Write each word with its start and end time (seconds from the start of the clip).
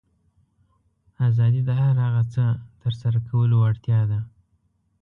آزادي 1.27 1.61
د 1.65 1.69
هر 1.81 1.95
هغه 2.05 2.23
څه 2.33 2.43
ترسره 2.81 3.19
کولو 3.27 3.55
وړتیا 3.59 4.01
ده. 4.11 4.19